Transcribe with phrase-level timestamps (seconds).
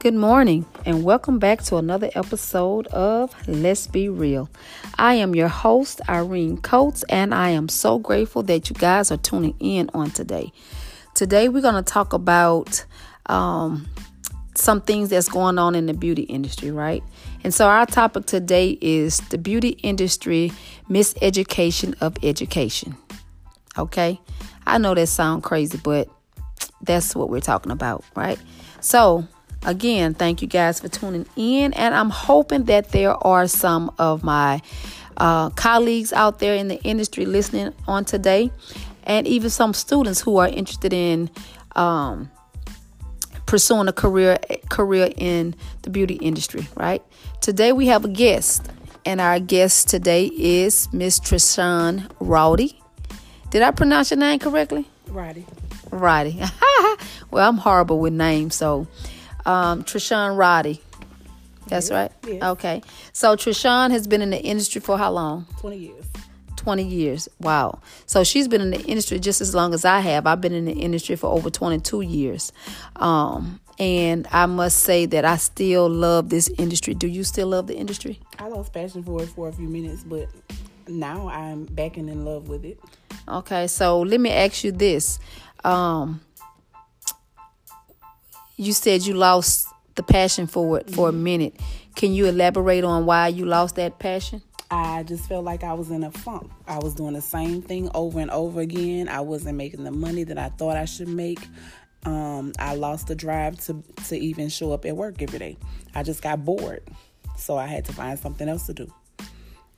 [0.00, 4.48] Good morning, and welcome back to another episode of Let's Be Real.
[4.96, 9.18] I am your host, Irene Coates, and I am so grateful that you guys are
[9.18, 10.54] tuning in on today.
[11.14, 12.82] Today, we're going to talk about
[13.26, 13.90] um,
[14.54, 17.04] some things that's going on in the beauty industry, right?
[17.44, 20.50] And so, our topic today is the beauty industry
[20.88, 22.96] miseducation of education.
[23.76, 24.18] Okay,
[24.66, 26.08] I know that sounds crazy, but
[26.80, 28.38] that's what we're talking about, right?
[28.80, 29.28] So,
[29.64, 34.24] Again, thank you guys for tuning in, and I'm hoping that there are some of
[34.24, 34.62] my
[35.18, 38.50] uh, colleagues out there in the industry listening on today,
[39.04, 41.28] and even some students who are interested in
[41.76, 42.30] um,
[43.44, 44.38] pursuing a career
[44.70, 46.66] career in the beauty industry.
[46.74, 47.02] Right
[47.42, 48.66] today, we have a guest,
[49.04, 52.80] and our guest today is Miss Trishan Rowdy.
[53.50, 54.88] Did I pronounce your name correctly?
[55.08, 55.44] Roddy.
[55.90, 56.40] Roddy.
[57.30, 58.86] well, I'm horrible with names, so
[59.46, 60.80] um, Trishan Roddy.
[61.66, 62.10] That's right.
[62.26, 62.42] Yes.
[62.42, 62.82] Okay.
[63.12, 65.46] So Trishan has been in the industry for how long?
[65.58, 66.06] Twenty years.
[66.56, 67.26] 20 years.
[67.40, 67.80] Wow.
[68.04, 70.26] So she's been in the industry just as long as I have.
[70.26, 72.52] I've been in the industry for over 22 years.
[72.96, 76.92] Um, and I must say that I still love this industry.
[76.92, 78.20] Do you still love the industry?
[78.38, 80.28] I lost passion for it for a few minutes, but
[80.86, 82.78] now I'm back and in love with it.
[83.26, 83.66] Okay.
[83.66, 85.18] So let me ask you this.
[85.64, 86.20] Um,
[88.60, 91.58] you said you lost the passion for it for a minute.
[91.96, 94.42] Can you elaborate on why you lost that passion?
[94.70, 96.50] I just felt like I was in a funk.
[96.66, 99.08] I was doing the same thing over and over again.
[99.08, 101.40] I wasn't making the money that I thought I should make.
[102.04, 105.56] Um, I lost the drive to to even show up at work every day.
[105.94, 106.82] I just got bored,
[107.36, 108.92] so I had to find something else to do.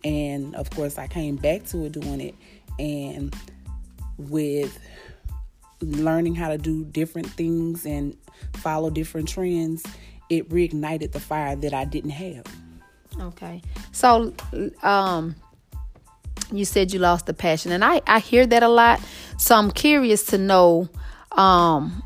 [0.02, 2.34] And of course, I came back to it doing it,
[2.80, 3.34] and
[4.18, 4.76] with
[5.86, 8.16] learning how to do different things and
[8.54, 9.84] follow different trends,
[10.28, 12.44] it reignited the fire that I didn't have.
[13.20, 13.62] Okay.
[13.92, 14.32] So,
[14.82, 15.36] um,
[16.50, 19.00] you said you lost the passion, and I, I hear that a lot.
[19.38, 20.88] So I'm curious to know,
[21.32, 22.02] um,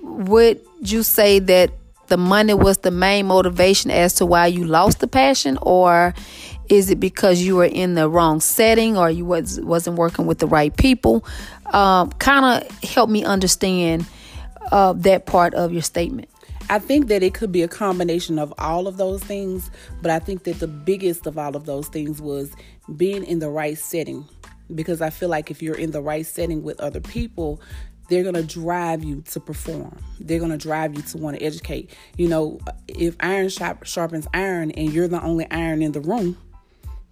[0.00, 1.70] would you say that
[2.08, 6.14] the money was the main motivation as to why you lost the passion, or
[6.68, 10.38] is it because you were in the wrong setting or you was wasn't working with
[10.38, 11.24] the right people?
[11.72, 14.06] Um, kind of help me understand
[14.72, 16.28] uh, that part of your statement.
[16.70, 19.70] I think that it could be a combination of all of those things,
[20.02, 22.52] but I think that the biggest of all of those things was
[22.96, 24.26] being in the right setting.
[24.74, 27.58] Because I feel like if you're in the right setting with other people,
[28.08, 29.98] they're going to drive you to perform.
[30.20, 31.90] They're going to drive you to want to educate.
[32.16, 36.36] You know, if iron sharpens iron and you're the only iron in the room,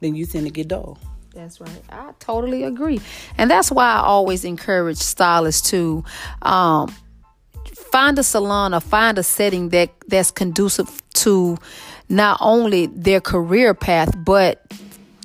[0.00, 0.98] then you tend to get dull.
[1.36, 1.82] That's right.
[1.90, 2.98] I totally agree.
[3.36, 6.02] And that's why I always encourage stylists to
[6.40, 6.94] um,
[7.74, 11.58] find a salon or find a setting that that's conducive to
[12.08, 14.64] not only their career path, but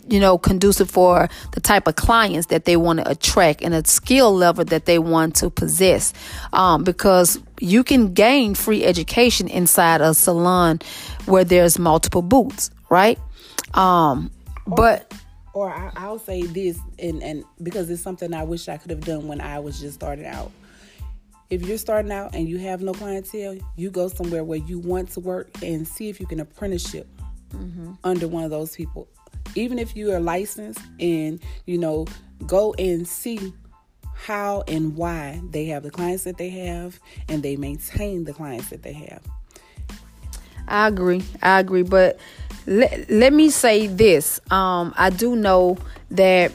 [0.05, 3.87] you know, conducive for the type of clients that they want to attract and a
[3.87, 6.13] skill level that they want to possess.
[6.51, 10.81] Um, because you can gain free education inside a salon
[11.25, 13.17] where there's multiple booths, right?
[13.73, 14.31] Um,
[14.67, 15.13] but
[15.53, 19.01] or I, will say this, and and because it's something I wish I could have
[19.01, 20.51] done when I was just starting out.
[21.49, 25.09] If you're starting out and you have no clientele, you go somewhere where you want
[25.11, 27.07] to work and see if you can apprenticeship
[27.49, 27.93] mm-hmm.
[28.05, 29.09] under one of those people.
[29.55, 32.07] Even if you are licensed and you know,
[32.47, 33.53] go and see
[34.13, 38.69] how and why they have the clients that they have and they maintain the clients
[38.69, 39.21] that they have.
[40.67, 41.23] I agree.
[41.41, 42.19] I agree, but
[42.71, 44.39] let, let me say this.
[44.49, 45.77] Um, I do know
[46.11, 46.53] that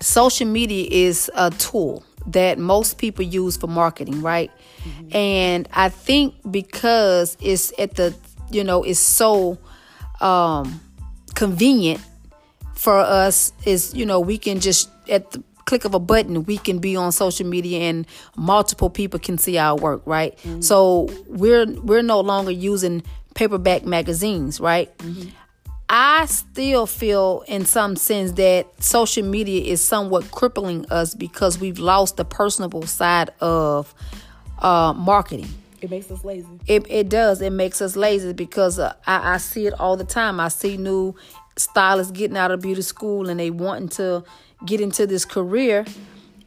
[0.00, 4.50] social media is a tool that most people use for marketing, right?
[4.82, 5.16] Mm-hmm.
[5.16, 8.14] And I think because it's at the,
[8.50, 9.58] you know, it's so
[10.20, 10.80] um,
[11.34, 12.00] convenient
[12.74, 16.56] for us, is you know, we can just at the click of a button, we
[16.56, 18.06] can be on social media and
[18.36, 20.36] multiple people can see our work, right?
[20.38, 20.62] Mm-hmm.
[20.62, 23.02] So we're we're no longer using
[23.34, 24.96] paperback magazines, right?
[24.98, 25.30] Mm-hmm.
[25.92, 31.80] I still feel, in some sense, that social media is somewhat crippling us because we've
[31.80, 33.92] lost the personable side of
[34.60, 35.48] uh, marketing.
[35.80, 36.46] It makes us lazy.
[36.68, 37.40] It, it does.
[37.40, 40.38] It makes us lazy because uh, I, I see it all the time.
[40.38, 41.16] I see new
[41.56, 44.22] stylists getting out of beauty school and they wanting to
[44.64, 45.84] get into this career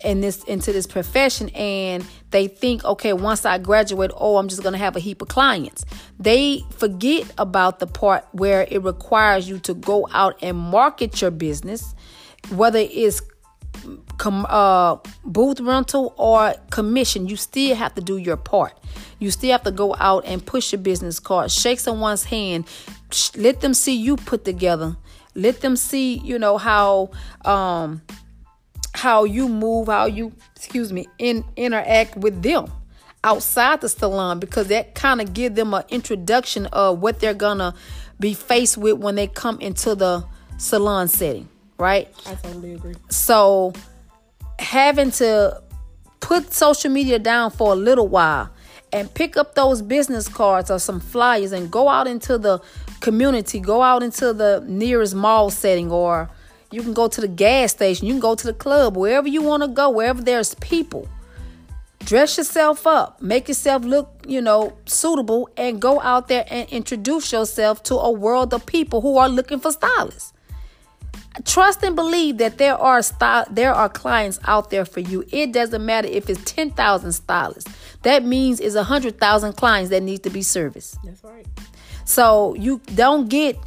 [0.04, 4.62] in this into this profession and they think okay once i graduate oh i'm just
[4.62, 5.86] going to have a heap of clients.
[6.20, 11.32] They forget about the part where it requires you to go out and market your
[11.32, 11.96] business
[12.50, 13.22] whether it's
[14.18, 17.28] com- uh, booth rental or commission.
[17.28, 18.78] You still have to do your part.
[19.20, 22.66] You still have to go out and push your business card, shake someone's hand,
[23.36, 24.98] let them see you put together.
[25.36, 27.12] Let them see, you know, how
[27.44, 28.02] um
[29.04, 32.72] how you move, how you, excuse me, in interact with them
[33.26, 37.76] outside the salon because that kind of give them an introduction of what they're gonna
[38.22, 40.26] be faced with when they come into the
[40.58, 42.08] salon setting, right?
[42.26, 42.96] I totally agree.
[43.10, 43.74] So
[44.58, 45.62] having to
[46.22, 48.52] put social media down for a little while
[48.94, 52.62] and pick up those business cards or some flyers and go out into the
[53.02, 56.30] community, go out into the nearest mall setting or
[56.74, 59.42] you can go to the gas station, you can go to the club, wherever you
[59.42, 61.08] want to go, wherever there's people.
[62.00, 67.32] Dress yourself up, make yourself look, you know, suitable, and go out there and introduce
[67.32, 70.34] yourself to a world of people who are looking for stylists.
[71.46, 75.24] Trust and believe that there are style, there are clients out there for you.
[75.32, 77.74] It doesn't matter if it's ten thousand stylists.
[78.04, 80.98] That means it's hundred thousand clients that need to be serviced.
[81.04, 81.48] That's right.
[82.06, 83.58] So you don't get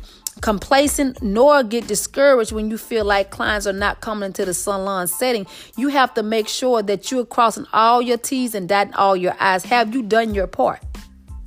[0.41, 5.07] complacent nor get discouraged when you feel like clients are not coming into the salon
[5.07, 5.47] setting.
[5.77, 9.35] You have to make sure that you're crossing all your T's and dotting all your
[9.41, 9.65] I's.
[9.65, 10.83] Have you done your part?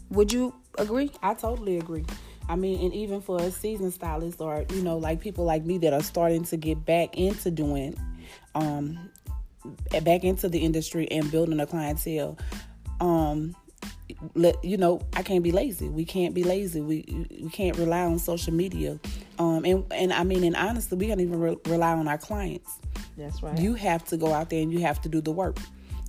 [0.09, 1.11] Would you agree?
[1.21, 2.05] I totally agree.
[2.47, 5.77] I mean, and even for a seasoned stylist or, you know, like people like me
[5.79, 7.95] that are starting to get back into doing,
[8.55, 9.11] um,
[10.01, 12.39] back into the industry and building a clientele,
[12.99, 13.55] um,
[14.35, 15.89] let you know I can't be lazy.
[15.89, 16.81] We can't be lazy.
[16.81, 18.99] We we can't rely on social media.
[19.37, 22.79] Um and and I mean and honestly, we can't even re- rely on our clients.
[23.17, 23.57] That's right.
[23.57, 25.57] You have to go out there and you have to do the work.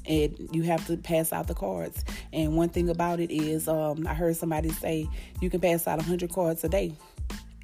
[0.07, 2.05] And you have to pass out the cards.
[2.33, 5.06] And one thing about it is, um, I heard somebody say
[5.41, 6.95] you can pass out 100 cards a day.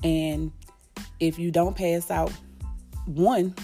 [0.05, 0.53] And
[1.19, 2.31] if you don't pass out
[3.07, 3.55] one,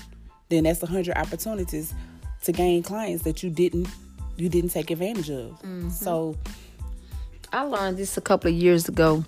[0.49, 1.95] then that's 100 opportunities
[2.45, 3.89] to gain clients that you didn't
[4.37, 5.51] you didn't take advantage of.
[5.63, 5.91] Mm-hmm.
[5.91, 6.37] So
[7.55, 9.25] I learned this a couple of years ago,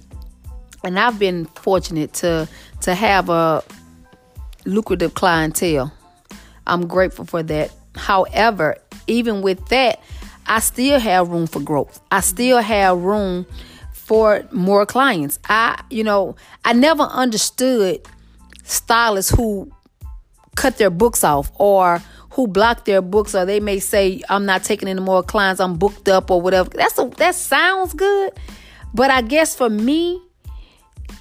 [0.82, 2.48] and I've been fortunate to
[2.80, 3.62] to have a
[4.64, 5.92] lucrative clientele.
[6.66, 7.70] I'm grateful for that.
[7.94, 8.76] However,
[9.06, 10.02] even with that,
[10.46, 12.00] I still have room for growth.
[12.10, 13.44] I still have room
[13.92, 15.38] for more clients.
[15.46, 16.34] I, you know,
[16.64, 18.06] I never understood
[18.62, 19.70] stylists who
[20.54, 22.00] cut their books off or
[22.34, 25.76] who block their books or they may say I'm not taking any more clients, I'm
[25.76, 26.68] booked up or whatever.
[26.70, 28.32] That's a, that sounds good.
[28.92, 30.20] But I guess for me,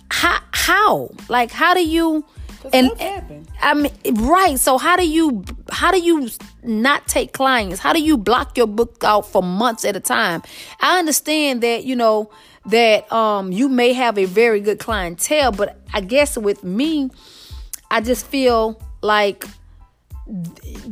[0.09, 1.09] how how?
[1.29, 2.25] Like how do you
[2.71, 2.91] and,
[3.61, 4.57] I mean right.
[4.57, 6.29] So how do you how do you
[6.63, 7.79] not take clients?
[7.79, 10.41] How do you block your book out for months at a time?
[10.79, 12.31] I understand that, you know,
[12.65, 17.11] that um you may have a very good clientele, but I guess with me,
[17.91, 19.45] I just feel like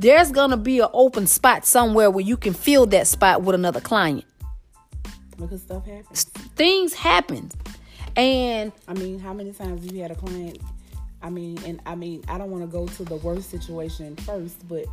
[0.02, 3.80] there's gonna be an open spot somewhere where you can fill that spot with another
[3.80, 4.26] client.
[5.38, 6.24] Because stuff happens.
[6.56, 7.52] Things happen.
[8.16, 10.58] And I mean, how many times have you had a client?
[11.22, 14.68] I mean, and I mean, I don't want to go to the worst situation first,
[14.68, 14.86] but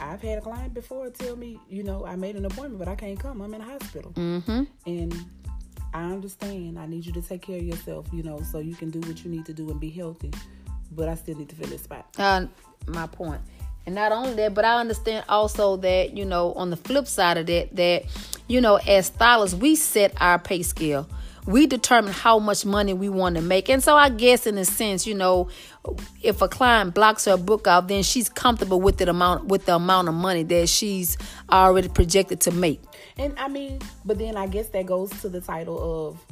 [0.00, 2.96] I've had a client before tell me, you know, I made an appointment, but I
[2.96, 3.40] can't come.
[3.40, 4.12] I'm in a hospital.
[4.12, 4.64] Mm-hmm.
[4.86, 5.24] And
[5.94, 6.80] I understand.
[6.80, 9.24] I need you to take care of yourself, you know, so you can do what
[9.24, 10.32] you need to do and be healthy.
[10.90, 12.06] But I still need to fill this spot.
[12.18, 12.46] Uh,
[12.88, 13.40] my point.
[13.86, 17.36] And not only that, but I understand also that, you know, on the flip side
[17.36, 18.04] of that, that,
[18.48, 21.08] you know, as stylists, we set our pay scale.
[21.44, 23.68] We determine how much money we want to make.
[23.68, 25.48] And so I guess in a sense, you know,
[26.22, 29.74] if a client blocks her book out, then she's comfortable with the amount with the
[29.74, 31.18] amount of money that she's
[31.50, 32.80] already projected to make.
[33.18, 36.24] And I mean, but then I guess that goes to the title of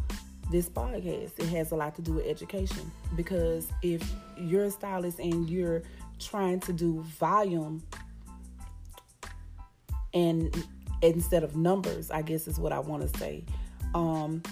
[0.51, 1.39] this podcast.
[1.39, 2.91] It has a lot to do with education.
[3.17, 4.03] Because if
[4.37, 5.83] you're a stylist and you're
[6.21, 7.83] trying to do volume
[10.13, 10.67] and
[11.03, 13.45] instead of numbers, I guess is what I want to say.
[13.95, 14.43] Um,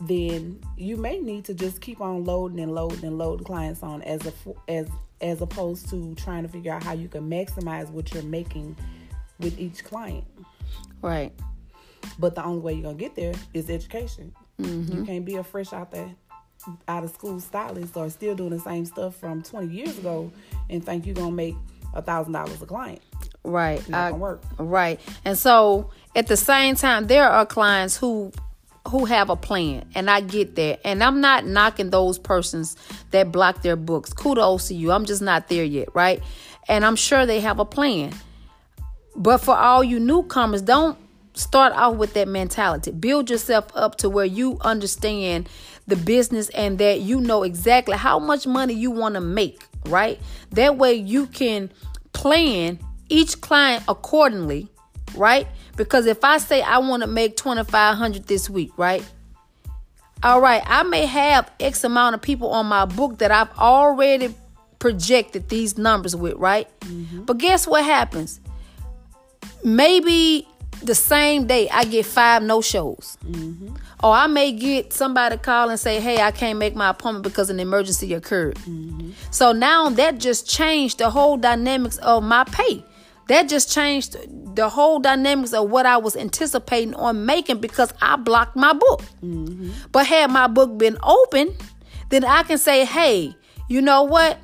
[0.00, 4.02] then you may need to just keep on loading and loading and loading clients on
[4.02, 4.32] as a
[4.68, 4.88] as
[5.20, 8.76] as opposed to trying to figure out how you can maximize what you're making
[9.38, 10.24] with each client.
[11.00, 11.32] Right.
[12.18, 14.34] But the only way you're gonna get there is education.
[14.60, 14.98] Mm-hmm.
[14.98, 16.14] You can't be a fresh out there
[16.88, 20.30] out of school stylist are still doing the same stuff from 20 years ago
[20.70, 21.56] and think you're gonna make
[21.94, 23.00] a thousand dollars a client.
[23.44, 23.82] Right.
[23.90, 24.42] Gonna work.
[24.58, 25.00] Right.
[25.24, 28.32] And so at the same time, there are clients who
[28.88, 30.86] who have a plan and I get that.
[30.86, 32.76] And I'm not knocking those persons
[33.12, 34.12] that block their books.
[34.12, 34.92] Kudos to you.
[34.92, 36.22] I'm just not there yet, right?
[36.68, 38.12] And I'm sure they have a plan.
[39.16, 40.98] But for all you newcomers, don't
[41.34, 42.90] start off with that mentality.
[42.90, 45.48] Build yourself up to where you understand
[45.86, 50.18] the business and that you know exactly how much money you want to make, right?
[50.52, 51.70] That way you can
[52.12, 54.70] plan each client accordingly
[55.16, 55.46] right?
[55.76, 59.04] Because if I say I want to make 2500 this week, right?
[60.22, 64.34] All right, I may have X amount of people on my book that I've already
[64.78, 66.68] projected these numbers with, right?
[66.80, 67.24] Mm-hmm.
[67.24, 68.40] But guess what happens?
[69.62, 70.48] Maybe
[70.82, 73.18] the same day I get five no shows.
[73.26, 73.74] Mm-hmm.
[74.02, 77.48] Or I may get somebody call and say, hey, I can't make my appointment because
[77.48, 78.56] an emergency occurred.
[78.56, 79.12] Mm-hmm.
[79.30, 82.84] So now that just changed the whole dynamics of my pay.
[83.28, 84.16] That just changed
[84.54, 89.02] the whole dynamics of what I was anticipating on making because I blocked my book.
[89.22, 89.70] Mm-hmm.
[89.92, 91.54] But had my book been open,
[92.10, 93.34] then I can say, hey,
[93.68, 94.38] you know what?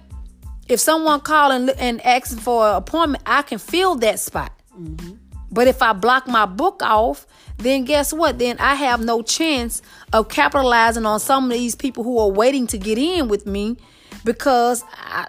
[0.68, 4.52] If someone calling and, and asking for an appointment, I can fill that spot.
[4.78, 5.12] Mm-hmm.
[5.50, 7.26] But if I block my book off,
[7.62, 8.38] then guess what?
[8.38, 12.66] Then I have no chance of capitalizing on some of these people who are waiting
[12.68, 13.76] to get in with me
[14.24, 15.28] because I,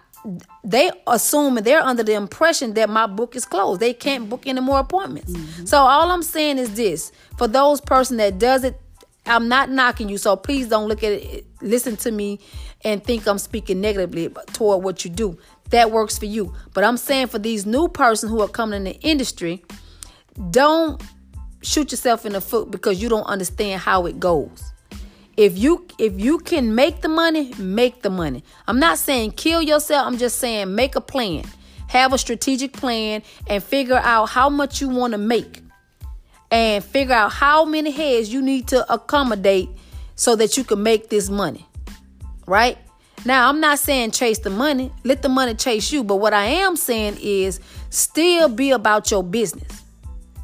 [0.64, 3.80] they assume and they're under the impression that my book is closed.
[3.80, 5.32] They can't book any more appointments.
[5.32, 5.66] Mm-hmm.
[5.66, 8.80] So all I'm saying is this: for those person that does it,
[9.26, 10.18] I'm not knocking you.
[10.18, 12.40] So please don't look at it, listen to me,
[12.84, 15.38] and think I'm speaking negatively toward what you do.
[15.70, 16.54] That works for you.
[16.74, 19.64] But I'm saying for these new person who are coming in the industry
[20.50, 21.02] don't
[21.62, 24.72] shoot yourself in the foot because you don't understand how it goes.
[25.38, 28.44] If you if you can make the money, make the money.
[28.68, 30.06] I'm not saying kill yourself.
[30.06, 31.46] I'm just saying make a plan.
[31.88, 35.62] Have a strategic plan and figure out how much you want to make.
[36.50, 39.70] And figure out how many heads you need to accommodate
[40.16, 41.66] so that you can make this money.
[42.46, 42.78] Right?
[43.24, 44.92] Now, I'm not saying chase the money.
[45.04, 49.24] Let the money chase you, but what I am saying is still be about your
[49.24, 49.81] business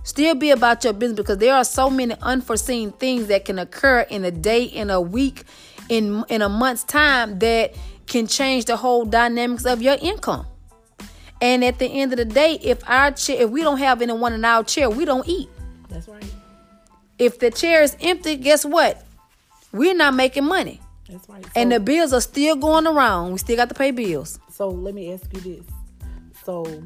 [0.07, 3.99] Still be about your business because there are so many unforeseen things that can occur
[4.09, 5.43] in a day, in a week,
[5.89, 10.47] in in a month's time that can change the whole dynamics of your income.
[11.41, 14.31] And at the end of the day, if our chair, if we don't have anyone
[14.31, 15.49] in our chair, we don't eat.
[15.89, 16.23] That's right.
[17.19, 19.05] If the chair is empty, guess what?
[19.73, 20.79] We're not making money.
[21.09, 21.43] That's right.
[21.43, 23.33] So, and the bills are still going around.
[23.33, 24.39] We still got to pay bills.
[24.53, 25.65] So let me ask you this.
[26.45, 26.81] So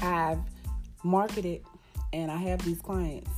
[0.00, 0.40] I've
[1.04, 1.62] marketed
[2.12, 3.30] and I have these clients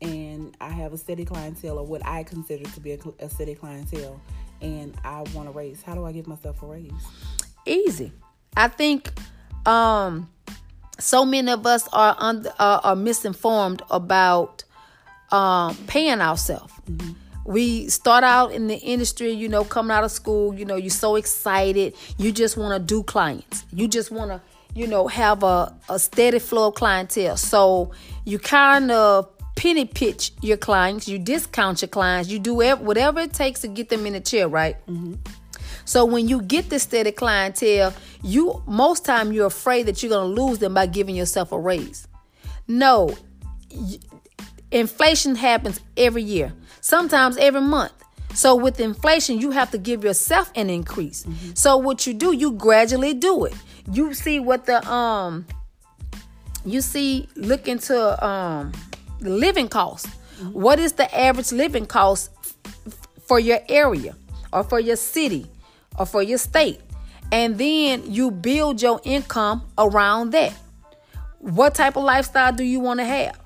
[0.00, 3.54] and I have a steady clientele or what I consider to be a, a steady
[3.54, 4.20] clientele
[4.60, 5.82] and I want to raise.
[5.82, 6.92] How do I give myself a raise?
[7.66, 8.12] Easy.
[8.56, 9.12] I think
[9.66, 10.30] um
[10.98, 14.62] so many of us are under, uh, are misinformed about
[15.32, 16.72] um, paying ourselves.
[16.88, 17.12] Mm-hmm.
[17.46, 20.90] We start out in the industry, you know, coming out of school, you know, you're
[20.90, 21.94] so excited.
[22.16, 23.64] You just want to do clients.
[23.72, 24.40] You just want to
[24.74, 27.36] you know, have a, a steady flow of clientele.
[27.36, 27.92] So
[28.24, 33.32] you kind of penny pitch your clients, you discount your clients, you do whatever it
[33.32, 34.76] takes to get them in the chair, right?
[34.86, 35.14] Mm-hmm.
[35.84, 40.34] So when you get this steady clientele, you most time you're afraid that you're going
[40.34, 42.08] to lose them by giving yourself a raise.
[42.66, 43.14] No,
[44.70, 47.92] inflation happens every year, sometimes every month.
[48.34, 51.24] So with inflation, you have to give yourself an increase.
[51.24, 51.50] Mm-hmm.
[51.54, 53.54] So what you do, you gradually do it
[53.92, 55.46] you see what the um
[56.64, 58.72] you see look into um
[59.20, 60.52] the living cost mm-hmm.
[60.52, 62.30] what is the average living cost
[62.86, 64.14] f- for your area
[64.52, 65.46] or for your city
[65.98, 66.80] or for your state
[67.32, 70.52] and then you build your income around that
[71.38, 73.38] what type of lifestyle do you want to have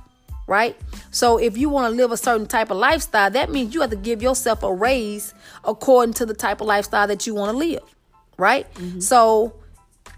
[0.46, 0.76] right
[1.10, 3.90] so if you want to live a certain type of lifestyle that means you have
[3.90, 5.34] to give yourself a raise
[5.64, 7.82] according to the type of lifestyle that you want to live
[8.36, 9.00] right mm-hmm.
[9.00, 9.52] so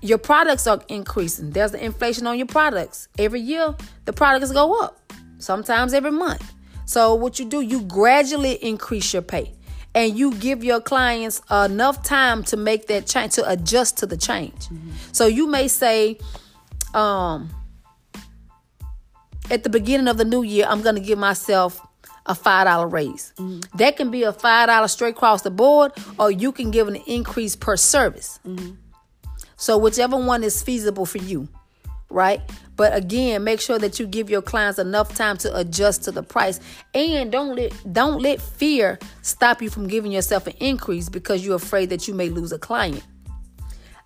[0.02, 1.50] your products are increasing.
[1.50, 3.08] There's the inflation on your products.
[3.18, 6.52] Every year, the products go up, sometimes every month.
[6.86, 9.52] So, what you do, you gradually increase your pay
[9.94, 14.16] and you give your clients enough time to make that change, to adjust to the
[14.16, 14.66] change.
[14.66, 14.90] Mm-hmm.
[15.12, 16.18] So, you may say,
[16.94, 17.50] um,
[19.50, 21.80] at the beginning of the new year, I'm going to give myself
[22.26, 23.32] a five dollar raise.
[23.36, 23.76] Mm-hmm.
[23.76, 26.96] That can be a five dollar straight across the board, or you can give an
[26.96, 28.40] increase per service.
[28.46, 28.70] Mm-hmm.
[29.60, 31.46] So whichever one is feasible for you,
[32.08, 32.40] right?
[32.76, 36.22] But again, make sure that you give your clients enough time to adjust to the
[36.22, 36.60] price
[36.94, 41.56] and don't let don't let fear stop you from giving yourself an increase because you're
[41.56, 43.02] afraid that you may lose a client.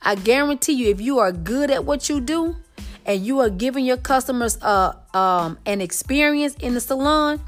[0.02, 2.56] I guarantee you if you are good at what you do
[3.06, 7.40] and you are giving your customers uh, um, an experience in the salon,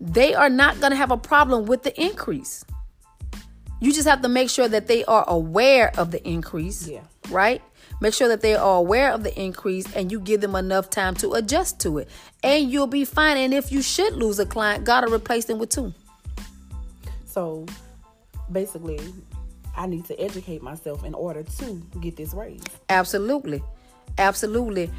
[0.00, 2.64] they are not going to have a problem with the increase.
[3.80, 6.88] You just have to make sure that they are aware of the increase.
[6.88, 7.02] Yeah.
[7.30, 7.62] Right?
[8.00, 11.14] Make sure that they are aware of the increase and you give them enough time
[11.16, 12.08] to adjust to it.
[12.42, 13.36] And you'll be fine.
[13.36, 15.94] And if you should lose a client, gotta replace them with two.
[17.26, 17.66] So
[18.50, 19.00] basically,
[19.76, 22.62] I need to educate myself in order to get this raise.
[22.88, 23.62] Absolutely.
[24.18, 24.90] Absolutely.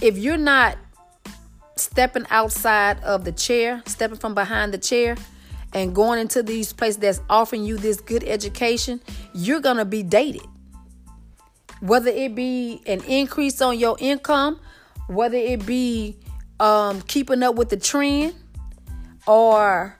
[0.00, 0.76] if you're not
[1.76, 5.16] stepping outside of the chair, stepping from behind the chair,
[5.72, 9.00] and going into these places that's offering you this good education,
[9.34, 10.46] you're gonna be dated.
[11.80, 14.60] Whether it be an increase on your income,
[15.06, 16.18] whether it be
[16.58, 18.34] um, keeping up with the trend,
[19.26, 19.96] or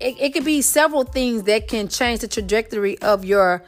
[0.00, 3.64] it, it could be several things that can change the trajectory of your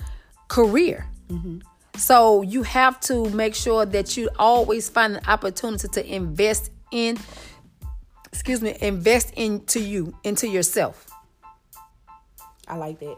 [0.49, 1.07] career.
[1.29, 1.59] Mm-hmm.
[1.97, 7.19] So you have to make sure that you always find an opportunity to invest in,
[8.33, 11.07] excuse me, invest into you, into yourself.
[12.69, 13.17] I like that.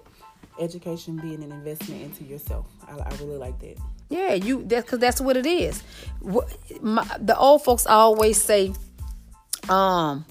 [0.59, 2.66] Education being an investment into yourself.
[2.87, 3.76] I, I really like that.
[4.09, 5.83] Yeah, you that's because that's what it is.
[6.21, 8.75] What, My, the old folks always say,
[9.69, 10.26] um,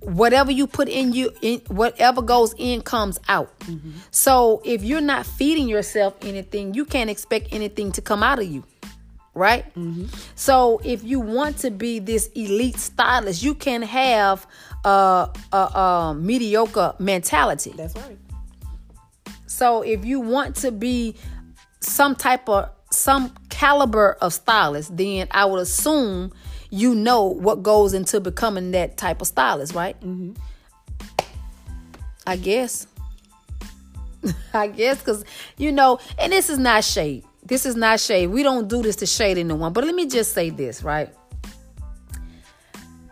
[0.00, 3.90] whatever you put in you in whatever goes in comes out mm-hmm.
[4.10, 8.46] so if you're not feeding yourself anything you can't expect anything to come out of
[8.46, 8.62] you
[9.38, 10.06] right mm-hmm.
[10.34, 14.46] so if you want to be this elite stylist you can have
[14.84, 18.18] a, a, a mediocre mentality that's right
[19.46, 21.14] so if you want to be
[21.80, 26.32] some type of some caliber of stylist then i would assume
[26.70, 29.98] you know what goes into becoming that type of stylist, right?
[30.00, 30.32] Mm-hmm.
[32.26, 32.86] I guess.
[34.54, 35.24] I guess because,
[35.56, 37.24] you know, and this is not shade.
[37.48, 38.28] This is not shade.
[38.28, 39.72] We don't do this to shade anyone.
[39.72, 41.12] But let me just say this, right?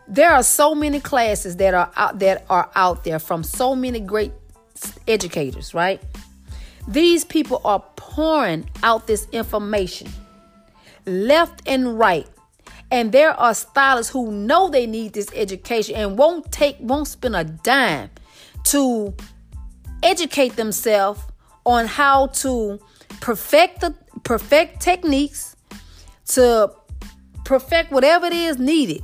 [0.07, 3.99] There are so many classes that are out that are out there from so many
[3.99, 4.33] great
[5.09, 6.01] educators, right?
[6.87, 10.09] These people are pouring out this information
[11.07, 12.29] left and right
[12.91, 17.35] and there are stylists who know they need this education and won't take, won't spend
[17.35, 18.11] a dime
[18.65, 19.15] to
[20.03, 21.21] educate themselves
[21.65, 22.79] on how to
[23.21, 23.95] perfect the
[24.27, 25.55] perfect techniques
[26.27, 26.69] to
[27.45, 29.01] perfect whatever it is needed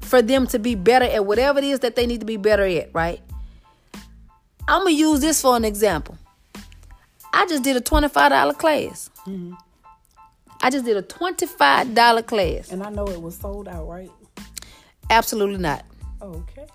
[0.00, 2.64] for them to be better at whatever it is that they need to be better
[2.64, 3.20] at, right?
[4.66, 6.18] I'm gonna use this for an example.
[7.32, 9.08] I just did a $25 class.
[9.24, 9.54] Mm-hmm.
[10.60, 12.72] I just did a $25 class.
[12.72, 14.10] And I know it was sold out, right?
[15.10, 15.84] Absolutely not.
[16.20, 16.66] Okay.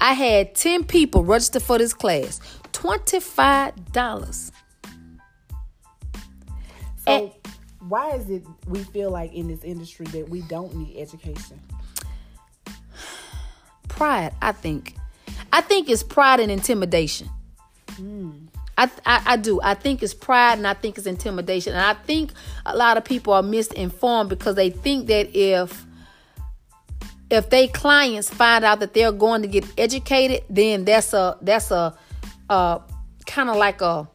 [0.00, 2.40] I had 10 people register for this class.
[2.72, 4.50] $25.
[7.06, 7.32] So and,
[7.88, 11.60] why is it we feel like in this industry that we don't need education?
[13.88, 14.96] Pride, I think.
[15.52, 17.28] I think it's pride and intimidation.
[17.92, 18.48] Mm.
[18.78, 19.60] I, I, I do.
[19.62, 21.74] I think it's pride and I think it's intimidation.
[21.74, 22.32] And I think
[22.64, 25.86] a lot of people are misinformed because they think that if
[27.30, 31.70] if they clients find out that they're going to get educated, then that's a that's
[31.70, 31.94] a
[32.48, 32.78] uh
[33.26, 34.08] kind of like a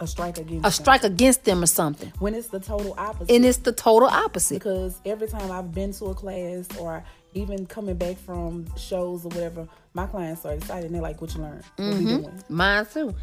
[0.00, 1.12] a strike against a strike them.
[1.12, 2.12] against them or something.
[2.18, 3.34] When it's the total opposite.
[3.34, 4.54] And it's the total opposite.
[4.54, 7.04] Because every time I've been to a class or
[7.34, 11.34] even coming back from shows or whatever, my clients are excited and they're like, "What
[11.34, 11.64] you learned?
[11.76, 11.98] What mm-hmm.
[11.98, 13.14] we doing?" Mine too.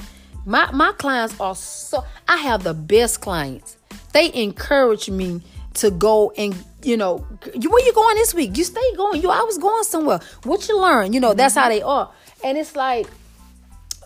[0.45, 3.77] My my clients are so I have the best clients.
[4.13, 5.41] They encourage me
[5.75, 9.41] to go and you know where you going this week you stay going you I
[9.43, 12.11] was going somewhere what you learn you know that's how they are
[12.43, 13.07] and it's like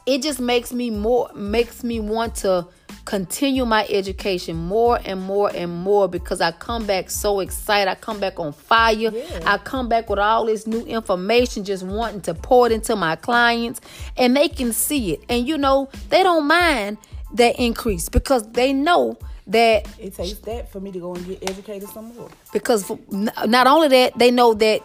[0.05, 2.67] it just makes me more makes me want to
[3.05, 7.89] continue my education more and more and more because I come back so excited.
[7.89, 8.93] I come back on fire.
[8.95, 9.11] Yeah.
[9.45, 13.15] I come back with all this new information, just wanting to pour it into my
[13.15, 13.79] clients,
[14.17, 15.23] and they can see it.
[15.29, 16.97] And you know, they don't mind
[17.35, 21.47] that increase because they know that it takes that for me to go and get
[21.49, 22.29] educated some more.
[22.51, 24.81] Because for, not only that, they know that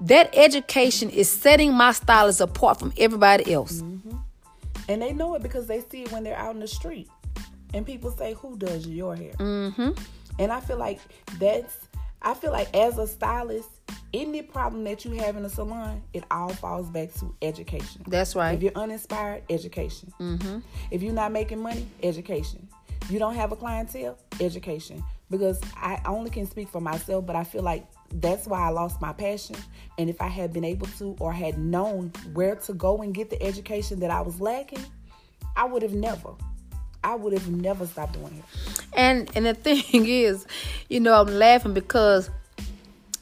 [0.00, 3.82] that education is setting my stylist apart from everybody else.
[3.82, 4.16] Mm-hmm.
[4.92, 7.08] And they know it because they see it when they're out in the street
[7.72, 9.92] and people say, "Who does your hair?" Mm-hmm.
[10.38, 11.00] And I feel like
[11.38, 11.78] that's.
[12.20, 13.70] I feel like as a stylist,
[14.12, 18.02] any problem that you have in a salon, it all falls back to education.
[18.06, 18.52] That's right.
[18.54, 20.12] If you're uninspired, education.
[20.20, 20.58] Mm-hmm.
[20.90, 22.68] If you're not making money, education.
[23.08, 25.02] You don't have a clientele, education.
[25.30, 29.00] Because I only can speak for myself, but I feel like that's why I lost
[29.00, 29.56] my passion.
[29.98, 33.30] And if I had been able to or had known where to go and get
[33.30, 34.84] the education that I was lacking,
[35.56, 36.30] I would have never.
[37.04, 38.84] I would have never stopped doing it.
[38.94, 40.46] And and the thing is,
[40.88, 42.30] you know, I'm laughing because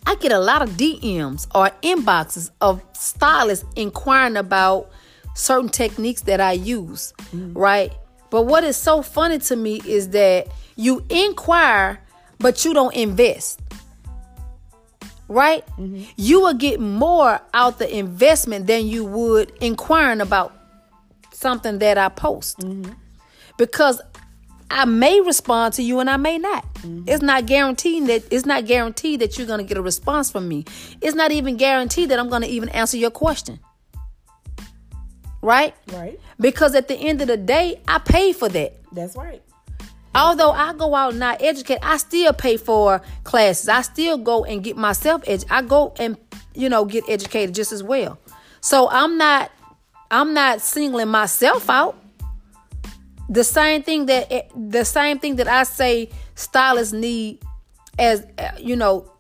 [0.07, 4.91] I get a lot of DMs or inboxes of stylists inquiring about
[5.35, 7.53] certain techniques that I use, mm-hmm.
[7.57, 7.93] right?
[8.31, 12.01] But what is so funny to me is that you inquire,
[12.39, 13.61] but you don't invest.
[15.31, 15.65] Right?
[15.79, 16.03] Mm-hmm.
[16.17, 20.53] You will get more out the investment than you would inquiring about
[21.33, 22.59] something that I post.
[22.59, 22.93] Mm-hmm
[23.61, 24.01] because
[24.71, 26.65] I may respond to you and I may not.
[26.77, 27.05] Mm-hmm.
[27.07, 30.49] It's not guaranteed that it's not guaranteed that you're going to get a response from
[30.49, 30.65] me.
[31.03, 33.61] It's not even guaranteed that I'm going to even answer your question.
[35.43, 35.75] Right?
[35.93, 36.19] Right.
[36.41, 38.77] Because at the end of the day, I pay for that.
[38.93, 39.43] That's right.
[40.15, 43.69] Although I go out and I educate, I still pay for classes.
[43.69, 46.17] I still go and get myself edu- I go and
[46.55, 48.19] you know get educated just as well.
[48.61, 49.53] So I'm not
[50.11, 51.97] I'm not singling myself out.
[53.29, 57.41] The same thing that eh, the same thing that I say stylists need
[57.97, 59.13] as eh, you know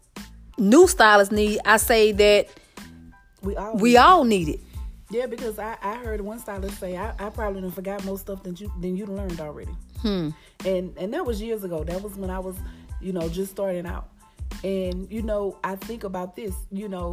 [0.60, 2.48] new stylists need, I say that
[3.42, 4.60] we all we all need it.
[5.10, 8.42] Yeah, because I, I heard one stylist say I, I probably done forgot more stuff
[8.44, 9.72] than you than you learned already.
[10.02, 10.30] Hmm.
[10.64, 11.84] And and that was years ago.
[11.84, 12.56] That was when I was,
[13.00, 14.08] you know, just starting out.
[14.64, 16.54] And you know, I think about this.
[16.70, 17.12] You know,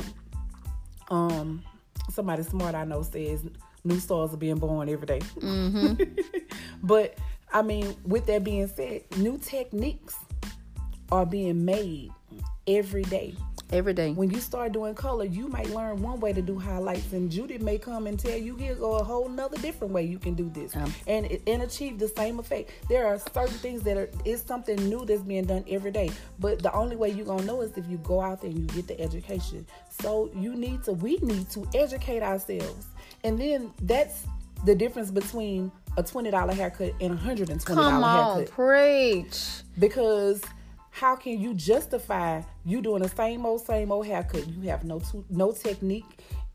[1.10, 1.64] um,
[2.12, 3.46] somebody smart I know says
[3.84, 5.20] new stars are being born every day.
[5.20, 6.04] Mm-hmm.
[6.84, 7.18] but
[7.54, 10.16] I mean, with that being said, new techniques
[11.12, 12.12] are being made
[12.68, 13.34] every day
[13.72, 14.14] every day.
[14.14, 17.58] When you start doing color, you might learn one way to do highlights, and Judy
[17.58, 20.50] may come and tell you here go a whole nother different way you can do
[20.50, 22.72] this um, and and achieve the same effect.
[22.90, 26.62] There are certain things that are is something new that's being done every day, but
[26.62, 28.88] the only way you're gonna know is if you go out there and you get
[28.88, 29.66] the education.
[29.90, 32.88] So you need to, we need to educate ourselves,
[33.24, 34.26] and then that's
[34.66, 38.54] the difference between a twenty dollar haircut and a hundred and twenty dollar haircut.
[38.54, 39.64] Preach.
[39.80, 40.42] Because
[40.98, 44.48] how can you justify you doing the same old same old haircut?
[44.48, 46.06] You have no no technique.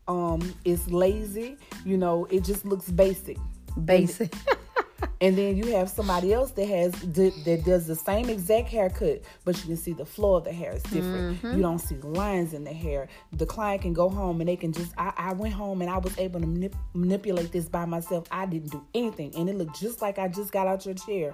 [0.07, 3.37] Um it's lazy you know it just looks basic.
[3.85, 4.33] Basic.
[5.21, 9.57] and then you have somebody else that has that does the same exact haircut but
[9.61, 11.37] you can see the flow of the hair is different.
[11.37, 11.55] Mm-hmm.
[11.55, 13.07] you don't see lines in the hair.
[13.31, 15.99] The client can go home and they can just i, I went home and i
[15.99, 18.27] was able to manip- manipulate this by myself.
[18.29, 21.33] I didn't do anything and it looked just like i just got out your chair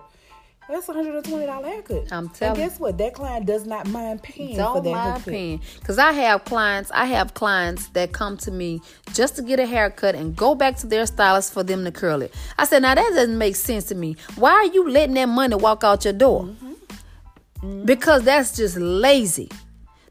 [0.70, 2.12] that's a hundred and twenty dollar haircut.
[2.12, 2.56] I'm telling.
[2.58, 2.64] You.
[2.64, 2.98] And guess what?
[2.98, 5.34] That client does not mind paying Don't for that mind haircut.
[5.34, 6.92] paying because I have clients.
[6.94, 8.82] I have clients that come to me
[9.14, 12.22] just to get a haircut and go back to their stylist for them to curl
[12.22, 12.34] it.
[12.58, 14.16] I said, now that doesn't make sense to me.
[14.36, 16.44] Why are you letting that money walk out your door?
[16.44, 16.68] Mm-hmm.
[16.70, 17.86] Mm-hmm.
[17.86, 19.50] Because that's just lazy.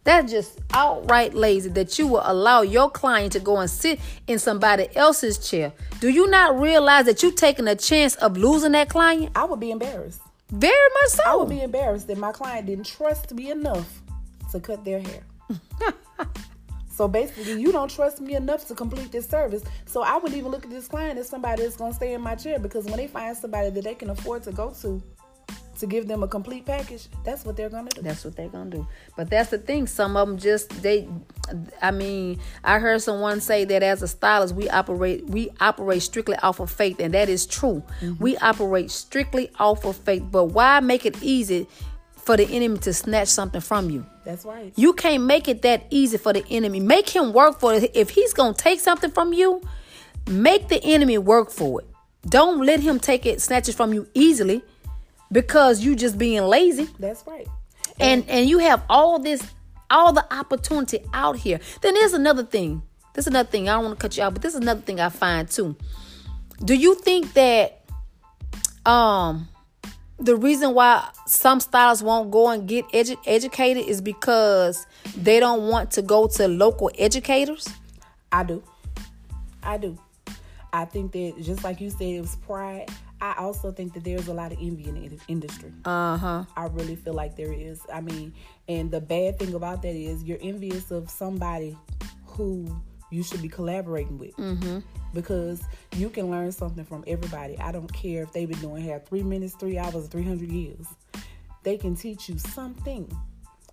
[0.05, 4.39] That's just outright lazy that you will allow your client to go and sit in
[4.39, 5.73] somebody else's chair.
[6.01, 9.33] Do you not realize that you're taking a chance of losing that client?
[9.35, 10.23] I would be embarrassed.
[10.51, 11.23] Very much so.
[11.27, 14.03] I would be embarrassed that my client didn't trust me enough
[14.53, 15.23] to cut their hair.
[16.91, 19.63] so basically, you don't trust me enough to complete this service.
[19.85, 22.23] So I wouldn't even look at this client as somebody that's going to stay in
[22.23, 25.03] my chair because when they find somebody that they can afford to go to,
[25.79, 28.03] to give them a complete package, that's what they're gonna do.
[28.03, 28.87] That's what they're gonna do.
[29.17, 29.87] But that's the thing.
[29.87, 31.09] Some of them just they.
[31.81, 36.37] I mean, I heard someone say that as a stylist, we operate we operate strictly
[36.37, 37.83] off of faith, and that is true.
[38.01, 38.23] Mm-hmm.
[38.23, 40.25] We operate strictly off of faith.
[40.31, 41.67] But why make it easy
[42.17, 44.05] for the enemy to snatch something from you?
[44.25, 44.73] That's right.
[44.77, 46.81] You can't make it that easy for the enemy.
[46.81, 47.91] Make him work for it.
[47.95, 49.63] If he's gonna take something from you,
[50.29, 51.89] make the enemy work for it.
[52.29, 54.63] Don't let him take it, snatch it from you easily
[55.31, 56.89] because you just being lazy.
[56.99, 57.47] That's right.
[58.01, 59.43] And and, and you have all this
[59.91, 61.61] all the opportunity out here.
[61.81, 62.83] Then there's another thing.
[63.15, 63.69] There's another thing.
[63.69, 65.77] I don't want to cut you out, but this is another thing I find too.
[66.65, 67.85] Do you think that
[68.87, 69.49] um
[70.19, 74.87] the reason why some stylists won't go and get edu- educated is because
[75.17, 77.69] they don't want to go to local educators?
[78.33, 78.63] I do.
[79.63, 79.97] I do.
[80.73, 82.91] I think that just like you said, it was pride.
[83.21, 85.73] I also think that there's a lot of envy in the industry.
[85.85, 86.45] Uh huh.
[86.57, 87.81] I really feel like there is.
[87.93, 88.33] I mean,
[88.69, 91.77] and the bad thing about that is you're envious of somebody
[92.27, 94.37] who you should be collaborating with.
[94.37, 94.81] Mm-hmm.
[95.15, 95.63] Because
[95.97, 97.59] you can learn something from everybody.
[97.59, 100.87] I don't care if they've been doing hair three minutes, three hours, 300 years.
[101.63, 103.11] They can teach you something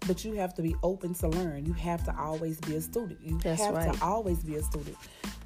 [0.08, 1.66] but you have to be open to learn.
[1.66, 3.20] You have to always be a student.
[3.24, 3.94] You That's have right.
[3.94, 4.98] to always be a student.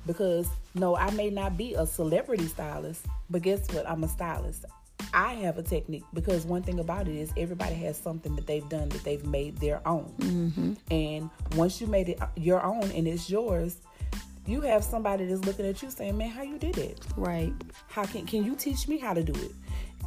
[0.06, 3.88] Because no, I may not be a celebrity stylist, but guess what?
[3.88, 4.66] I'm a stylist.
[5.14, 8.68] I have a technique because one thing about it is everybody has something that they've
[8.70, 10.14] done that they've made their own.
[10.20, 10.74] Mm-hmm.
[10.92, 13.78] And once you made it your own and it's yours,
[14.46, 17.00] you have somebody that's looking at you saying, "Man, how you did it?
[17.16, 17.54] Right?
[17.88, 19.52] How can can you teach me how to do it?"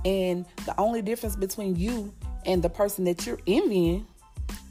[0.04, 2.12] And the only difference between you
[2.44, 4.06] and the person that you're envying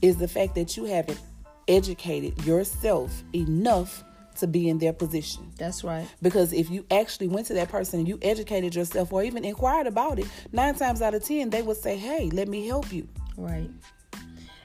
[0.02, 1.20] is the fact that you haven't
[1.68, 4.04] educated yourself enough
[4.38, 5.52] to be in their position.
[5.58, 6.08] That's right.
[6.22, 9.88] Because if you actually went to that person and you educated yourself or even inquired
[9.88, 13.08] about it, nine times out of ten they would say, "Hey, let me help you."
[13.38, 13.70] Right.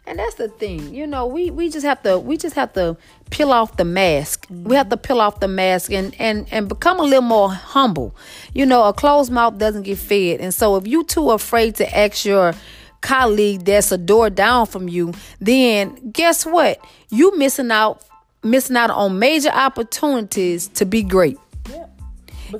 [0.08, 2.96] And that's the thing, you know, we, we just have to we just have to
[3.30, 4.46] peel off the mask.
[4.46, 4.68] Mm-hmm.
[4.68, 8.14] We have to peel off the mask and, and and become a little more humble.
[8.54, 10.40] You know, a closed mouth doesn't get fed.
[10.40, 12.54] And so if you too afraid to ask your
[13.00, 16.78] colleague that's a door down from you, then guess what?
[17.10, 18.02] You missing out
[18.42, 21.38] missing out on major opportunities to be great.
[21.68, 21.86] Yeah.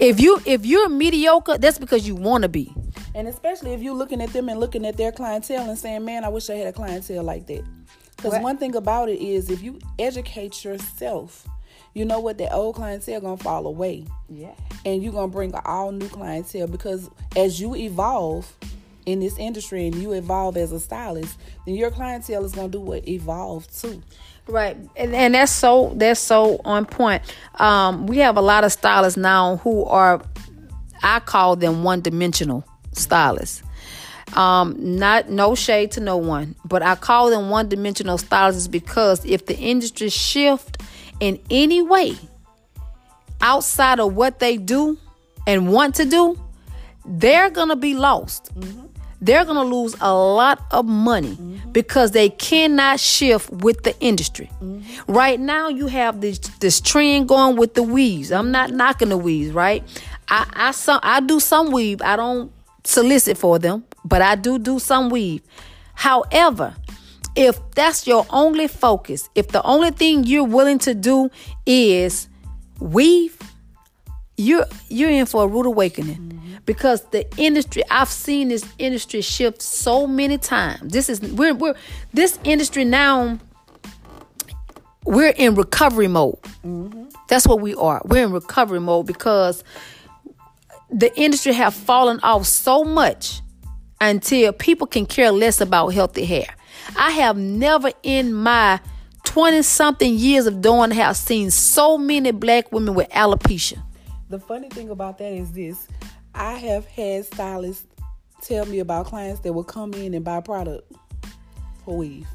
[0.00, 2.72] If you if you're mediocre, that's because you want to be.
[3.14, 6.24] And especially if you're looking at them and looking at their clientele and saying, "Man,
[6.24, 7.64] I wish I had a clientele like that."
[8.16, 11.46] Because one thing about it is, if you educate yourself,
[11.94, 14.04] you know what that old clientele gonna fall away.
[14.28, 14.54] Yeah.
[14.84, 18.52] And you're gonna bring all new clientele because as you evolve
[19.06, 22.80] in this industry and you evolve as a stylist, then your clientele is gonna do
[22.80, 24.02] what evolve too.
[24.48, 27.22] Right, and, and that's so that's so on point.
[27.56, 30.22] Um, we have a lot of stylists now who are,
[31.02, 33.62] I call them one dimensional stylists.
[34.34, 39.24] Um, not no shade to no one, but I call them one dimensional stylists because
[39.24, 40.82] if the industry shift
[41.20, 42.16] in any way
[43.40, 44.98] outside of what they do
[45.46, 46.38] and want to do,
[47.04, 48.54] they're gonna be lost.
[48.58, 48.85] Mm-hmm.
[49.26, 51.72] They're gonna lose a lot of money mm-hmm.
[51.72, 54.48] because they cannot shift with the industry.
[54.62, 55.12] Mm-hmm.
[55.12, 58.30] Right now, you have this this trend going with the weaves.
[58.30, 59.82] I'm not knocking the weaves, right?
[60.28, 62.00] I I some I do some weave.
[62.02, 62.52] I don't
[62.84, 65.42] solicit for them, but I do do some weave.
[65.94, 66.76] However,
[67.34, 71.30] if that's your only focus, if the only thing you're willing to do
[71.66, 72.28] is
[72.78, 73.36] weave,
[74.36, 76.16] you're you're in for a rude awakening.
[76.16, 76.35] Mm-hmm.
[76.66, 80.92] Because the industry, I've seen this industry shift so many times.
[80.92, 81.74] This is we're we're
[82.12, 83.38] this industry now.
[85.04, 86.42] We're in recovery mode.
[86.64, 87.04] Mm-hmm.
[87.28, 88.02] That's what we are.
[88.04, 89.62] We're in recovery mode because
[90.90, 93.40] the industry have fallen off so much
[94.00, 96.46] until people can care less about healthy hair.
[96.96, 98.80] I have never in my
[99.24, 103.82] 20 something years of doing hair seen so many black women with alopecia.
[104.28, 105.86] The funny thing about that is this
[106.36, 107.86] I have had stylists
[108.42, 110.92] tell me about clients that will come in and buy product
[111.84, 112.26] for weave.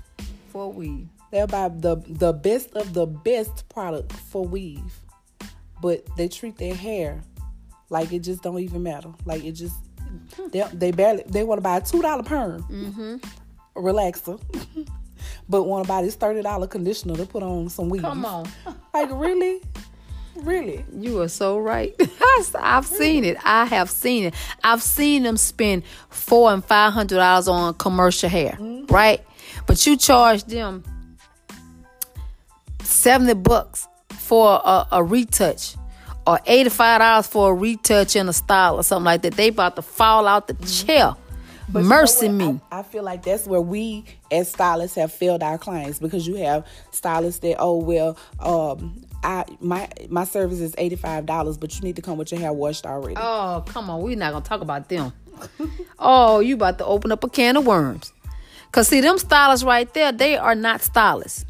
[0.50, 1.08] For weave.
[1.32, 5.00] They'll buy the, the best of the best product for weave.
[5.82, 7.22] But they treat their hair
[7.90, 9.12] like it just don't even matter.
[9.26, 9.76] Like it just
[10.52, 13.16] they, they barely they want to buy a two dollar perm mm-hmm.
[13.76, 14.42] relaxer,
[15.50, 18.02] but want to buy this thirty dollar conditioner to put on some weave.
[18.02, 18.48] Come on,
[18.94, 19.62] like really.
[20.36, 20.86] Really?
[20.94, 21.96] You are so right.
[22.56, 23.38] I've seen it.
[23.44, 24.34] I have seen it.
[24.64, 28.92] I've seen them spend four and five hundred dollars on commercial hair, mm-hmm.
[28.94, 29.22] right?
[29.68, 30.84] But you charge them
[32.82, 35.76] seventy bucks for a, a retouch
[36.28, 39.34] or $85 for a retouch and a style or something like that.
[39.34, 40.88] They about to fall out the mm-hmm.
[40.88, 41.16] chair.
[41.68, 42.60] But Mercy you know me.
[42.72, 46.36] I, I, feel like that's where we as stylists have failed our clients because you
[46.36, 51.76] have stylists that, oh well, um, I my my service is eighty five dollars, but
[51.76, 53.16] you need to come with your hair washed already.
[53.18, 55.14] Oh, come on, we're not gonna talk about them.
[56.00, 58.14] oh, you about to open up a can of worms.
[58.72, 61.46] Cause see, them stylists right there, they are not stylists.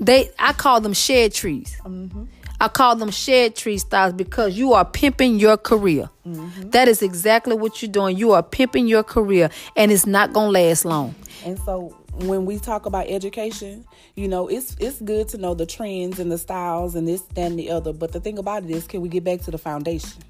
[0.00, 1.76] They I call them shed trees.
[1.84, 2.24] Mm-hmm.
[2.60, 6.10] I call them shed tree styles because you are pimping your career.
[6.26, 6.70] Mm-hmm.
[6.70, 8.16] That is exactly what you're doing.
[8.16, 11.14] You are pimping your career, and it's not gonna last long.
[11.44, 11.96] And so
[12.26, 16.30] when we talk about education, you know, it's it's good to know the trends and
[16.30, 17.92] the styles and this, that, and the other.
[17.92, 20.22] But the thing about it is, can we get back to the foundation?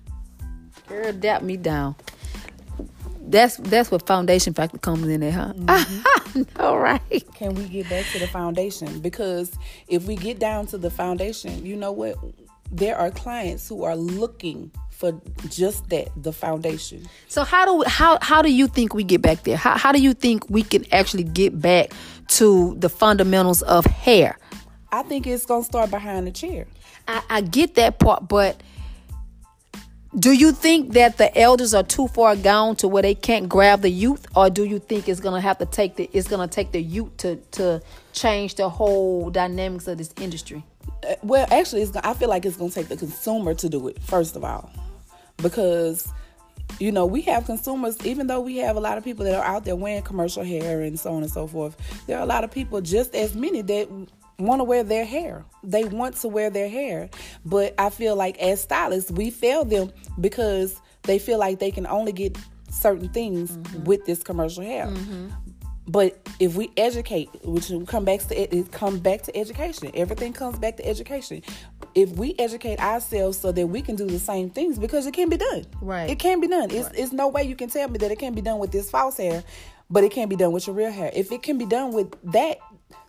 [0.89, 1.97] Girl, dap me down
[3.29, 5.53] that's that's what foundation factor comes in there, huh?
[5.55, 6.43] Mm-hmm.
[6.61, 7.25] All right.
[7.35, 9.01] Can we get back to the foundation?
[9.01, 12.17] Because if we get down to the foundation, you know what?
[12.71, 15.13] There are clients who are looking for
[15.49, 17.09] just that, the foundation.
[17.29, 19.57] So how do we, how how do you think we get back there?
[19.57, 21.93] How how do you think we can actually get back
[22.39, 24.37] to the fundamentals of hair?
[24.91, 26.67] I think it's gonna start behind the chair.
[27.07, 28.61] I, I get that part, but
[30.19, 33.83] do you think that the elders are too far gone to where they can't grab
[33.83, 36.73] the youth, or do you think it's gonna have to take the it's gonna take
[36.73, 37.81] the youth to to
[38.13, 40.65] change the whole dynamics of this industry?
[41.09, 44.03] Uh, well, actually, it's, I feel like it's gonna take the consumer to do it
[44.03, 44.73] first of all,
[45.43, 46.13] because
[46.79, 47.97] you know we have consumers.
[48.05, 50.83] Even though we have a lot of people that are out there wearing commercial hair
[50.83, 53.63] and so on and so forth, there are a lot of people just as many
[53.63, 53.89] that
[54.39, 55.45] want to wear their hair.
[55.65, 57.11] They want to wear their hair.
[57.45, 61.87] But I feel like as stylists, we fail them because they feel like they can
[61.87, 62.37] only get
[62.71, 63.85] certain things mm-hmm.
[63.85, 64.87] with this commercial hair.
[64.87, 65.29] Mm-hmm.
[65.89, 69.91] But if we educate, which come back to it come back to education.
[69.95, 71.43] Everything comes back to education.
[71.99, 75.29] If we educate ourselves so that we can do the same things, because it can
[75.29, 75.67] be done.
[75.81, 76.09] Right.
[76.11, 76.71] It can be done.
[76.71, 76.99] It's right.
[76.99, 79.17] it's no way you can tell me that it can't be done with this false
[79.17, 79.43] hair
[79.91, 81.11] but it can't be done with your real hair.
[81.15, 82.59] If it can be done with that,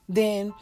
[0.08, 0.54] then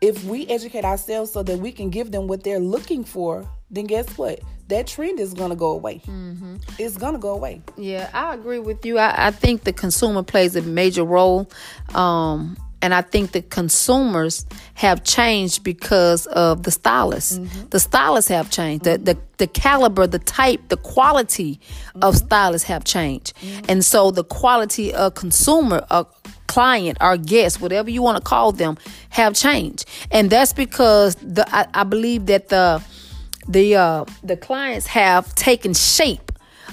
[0.00, 3.86] if we educate ourselves so that we can give them what they're looking for, then
[3.86, 4.40] guess what?
[4.68, 6.00] That trend is gonna go away.
[6.06, 6.56] Mm-hmm.
[6.78, 7.62] It's gonna go away.
[7.76, 8.98] Yeah, I agree with you.
[8.98, 11.50] I, I think the consumer plays a major role.
[11.94, 17.38] Um, and I think the consumers have changed because of the stylists.
[17.38, 17.68] Mm-hmm.
[17.70, 18.84] The stylists have changed.
[18.84, 19.04] Mm-hmm.
[19.04, 22.02] The, the the caliber, the type, the quality mm-hmm.
[22.02, 23.34] of stylists have changed.
[23.36, 23.64] Mm-hmm.
[23.68, 26.04] And so the quality of consumer, a
[26.48, 28.76] client, our guest, whatever you want to call them,
[29.10, 29.88] have changed.
[30.10, 32.82] And that's because the I, I believe that the
[33.48, 36.32] the uh, the clients have taken shape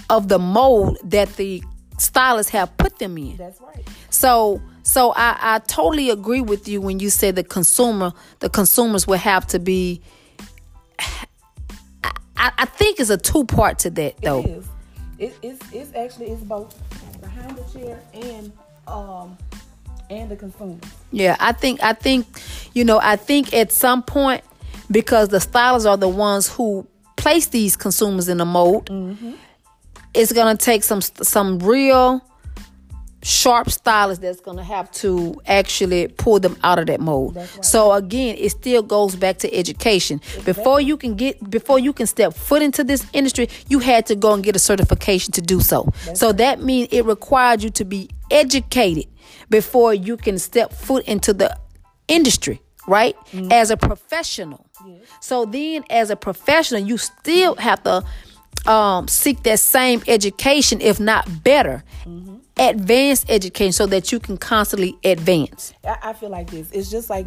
[0.09, 1.63] of the mold that the
[1.99, 3.37] stylists have put them in.
[3.37, 3.87] That's right.
[4.09, 9.05] So so I, I totally agree with you when you say the consumer, the consumers
[9.05, 10.01] will have to be.
[12.35, 14.39] I, I think it's a two part to that though.
[14.39, 14.67] It is.
[15.19, 16.75] It, it's, it's actually it's both
[17.21, 18.51] behind the chair and
[18.87, 19.37] um
[20.09, 20.77] and the consumer.
[21.11, 22.25] Yeah, I think I think
[22.73, 24.43] you know I think at some point
[24.89, 28.87] because the stylists are the ones who place these consumers in the mold.
[28.87, 29.33] Mm-hmm.
[30.15, 32.23] It's gonna take some some real
[33.21, 37.35] sharp stylist that's going to have to actually pull them out of that mold.
[37.35, 37.65] Right.
[37.65, 40.17] So again, it still goes back to education.
[40.17, 40.53] Exactly.
[40.53, 44.15] Before you can get before you can step foot into this industry, you had to
[44.15, 45.91] go and get a certification to do so.
[46.05, 46.37] That's so right.
[46.37, 49.05] that means it required you to be educated
[49.49, 51.57] before you can step foot into the
[52.07, 53.15] industry, right?
[53.31, 53.51] Mm-hmm.
[53.51, 54.65] As a professional.
[54.85, 55.01] Yes.
[55.19, 58.03] So then as a professional, you still have to
[58.69, 61.83] um, seek that same education, if not better.
[62.05, 65.73] Mm-hmm advanced education so that you can constantly advance.
[65.83, 66.69] I, feel like this.
[66.71, 67.25] It's just like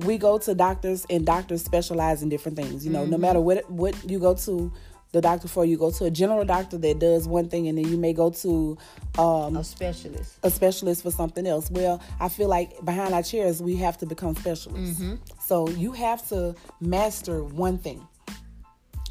[0.00, 2.84] we go to doctors and doctors specialize in different things.
[2.84, 3.12] You know, mm-hmm.
[3.12, 4.72] no matter what what you go to
[5.12, 7.86] the doctor for, you go to a general doctor that does one thing, and then
[7.86, 8.78] you may go to
[9.18, 11.70] um, a specialist, a specialist for something else.
[11.70, 15.00] Well, I feel like behind our chairs, we have to become specialists.
[15.00, 15.16] Mm-hmm.
[15.38, 18.06] So you have to master one thing.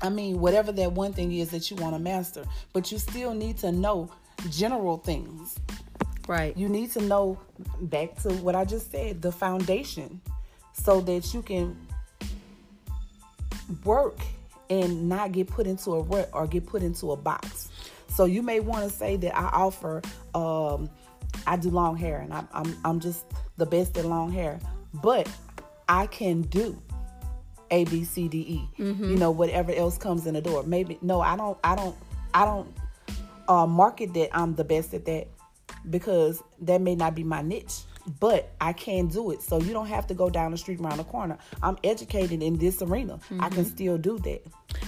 [0.04, 3.36] I mean, whatever that one thing is that you want to master, but you still
[3.36, 4.10] need to know
[4.50, 5.60] general things.
[6.28, 6.56] Right.
[6.56, 7.40] You need to know
[7.82, 10.22] back to what I just said, the foundation,
[10.74, 11.76] so that you can
[13.84, 14.20] work
[14.70, 17.70] and not get put into a rut or get put into a box.
[18.08, 20.02] So you may want to say that I offer,
[20.34, 20.90] um,
[21.48, 23.26] I do long hair and I, I'm I'm just
[23.58, 24.60] the best at long hair,
[24.94, 25.30] but
[25.90, 26.82] I can do
[27.72, 28.70] A B C D E.
[28.82, 29.12] Mm-hmm.
[29.12, 30.64] You know whatever else comes in the door.
[30.64, 31.58] Maybe no, I don't.
[31.64, 31.96] I don't.
[32.34, 32.68] I don't
[33.52, 35.28] uh, market that I'm the best at that
[35.90, 37.82] because that may not be my niche,
[38.20, 39.42] but I can do it.
[39.42, 41.38] So you don't have to go down the street around the corner.
[41.62, 43.16] I'm educated in this arena.
[43.16, 43.42] Mm-hmm.
[43.42, 43.76] I can mm-hmm.
[43.76, 44.44] still do that.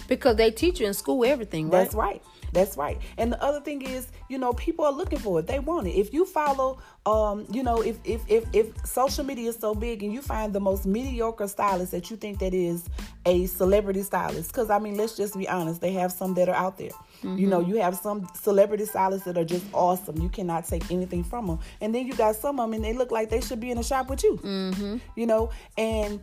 [0.08, 1.84] Because they teach you in school everything, right?
[1.84, 2.23] That's right.
[2.54, 3.00] That's right.
[3.18, 5.48] And the other thing is, you know, people are looking for it.
[5.48, 5.92] They want it.
[5.92, 10.04] If you follow, um, you know, if if if if social media is so big
[10.04, 12.86] and you find the most mediocre stylist that you think that is
[13.26, 16.56] a celebrity stylist, because I mean, let's just be honest, they have some that are
[16.56, 16.92] out there.
[17.24, 17.38] Mm-hmm.
[17.38, 20.22] You know, you have some celebrity stylists that are just awesome.
[20.22, 21.60] You cannot take anything from them.
[21.82, 23.78] And then you got some of them and they look like they should be in
[23.78, 24.38] a shop with you.
[24.38, 24.98] Mm-hmm.
[25.16, 26.20] You know, and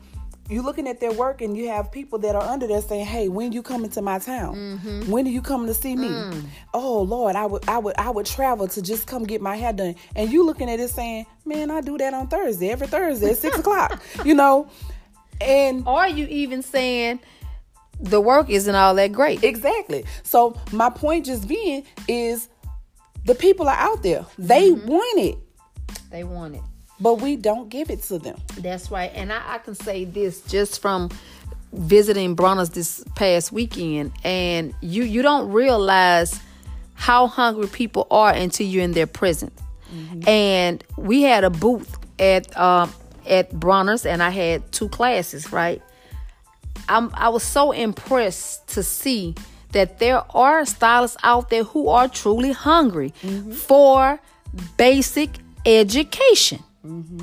[0.50, 3.28] you're looking at their work and you have people that are under there saying, "Hey,
[3.28, 4.54] when you coming to my town?
[4.54, 5.10] Mm-hmm.
[5.10, 6.08] When are you coming to see me?
[6.08, 6.44] Mm.
[6.74, 9.72] Oh Lord, I would, I would, I would travel to just come get my hair
[9.72, 13.30] done." And you looking at it saying, "Man, I do that on Thursday, every Thursday
[13.30, 14.68] at six o'clock." You know,
[15.40, 17.20] and are you even saying?
[18.02, 19.44] the work isn't all that great.
[19.44, 20.04] Exactly.
[20.22, 22.48] So my point just being is
[23.26, 24.24] the people are out there.
[24.38, 24.88] They mm-hmm.
[24.88, 25.38] want it.
[26.10, 26.62] They want it.
[27.00, 28.38] But we don't give it to them.
[28.58, 29.10] That's right.
[29.14, 31.10] And I, I can say this just from
[31.72, 36.40] visiting Bronner's this past weekend, and you you don't realize
[36.94, 39.58] how hungry people are until you're in their presence.
[39.92, 40.28] Mm-hmm.
[40.28, 42.92] And we had a booth at um,
[43.26, 45.82] at Bronner's, and I had two classes, right?
[46.88, 49.34] I'm, I was so impressed to see
[49.72, 53.52] that there are stylists out there who are truly hungry mm-hmm.
[53.52, 54.20] for
[54.76, 55.30] basic
[55.64, 56.62] education.
[56.90, 57.20] Mm-hmm.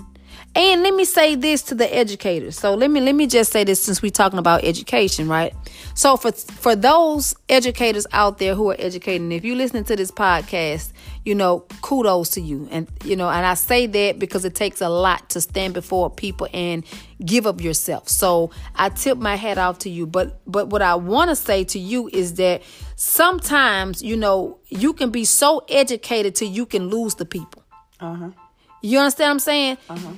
[0.55, 2.57] And let me say this to the educators.
[2.57, 5.53] So let me let me just say this since we're talking about education, right?
[5.93, 10.09] So for for those educators out there who are educating, if you're listening to this
[10.09, 10.93] podcast,
[11.25, 12.69] you know, kudos to you.
[12.71, 16.09] And you know, and I say that because it takes a lot to stand before
[16.09, 16.85] people and
[17.25, 18.07] give up yourself.
[18.07, 20.07] So I tip my hat off to you.
[20.07, 22.61] But but what I want to say to you is that
[22.95, 27.63] sometimes, you know, you can be so educated till you can lose the people.
[27.99, 28.29] Uh-huh.
[28.81, 29.77] You understand what I'm saying?
[29.89, 30.13] Uh-huh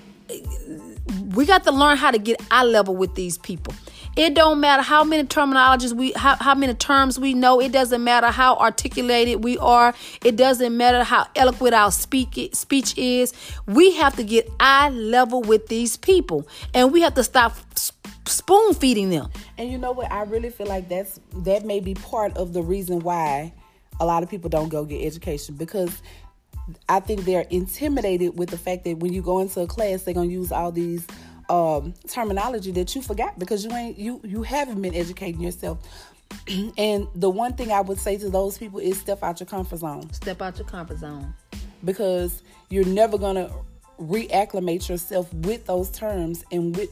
[1.30, 3.74] we got to learn how to get eye level with these people.
[4.16, 7.62] It don't matter how many terminologies we how, how many terms we know.
[7.62, 9.94] It doesn't matter how articulated we are.
[10.26, 13.34] It doesn't matter how eloquent our speak speech is.
[13.66, 17.56] We have to get eye level with these people, and we have to stop
[18.26, 19.30] spoon feeding them.
[19.58, 20.12] And you know what?
[20.12, 23.54] I really feel like that's that may be part of the reason why
[24.00, 26.02] a lot of people don't go get education because
[26.88, 30.14] I think they're intimidated with the fact that when you go into a class, they're
[30.14, 31.06] gonna use all these
[31.50, 35.80] um, terminology that you forgot because you ain't you you haven't been educating yourself.
[36.78, 39.78] and the one thing I would say to those people is step out your comfort
[39.78, 40.12] zone.
[40.14, 41.34] Step out your comfort zone
[41.84, 43.52] because you're never gonna
[44.00, 46.90] reacclimate yourself with those terms and with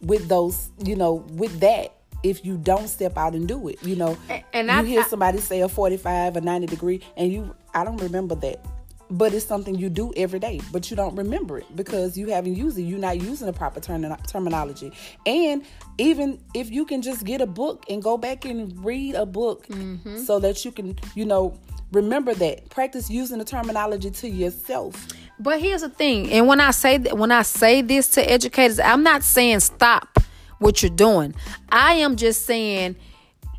[0.00, 3.82] with those you know with that if you don't step out and do it.
[3.82, 7.32] You know, and, and you I, hear somebody say a 45 or 90 degree, and
[7.32, 8.64] you, I don't remember that.
[9.12, 12.54] But it's something you do every day, but you don't remember it because you haven't
[12.54, 12.82] used it.
[12.82, 14.92] You're not using the proper term- terminology.
[15.26, 15.64] And
[15.98, 19.66] even if you can just get a book and go back and read a book
[19.66, 20.18] mm-hmm.
[20.18, 21.58] so that you can, you know,
[21.90, 22.68] remember that.
[22.70, 25.08] Practice using the terminology to yourself.
[25.40, 28.78] But here's the thing, and when I say that, when I say this to educators,
[28.78, 30.20] I'm not saying stop
[30.60, 31.34] what you're doing.
[31.70, 32.96] I am just saying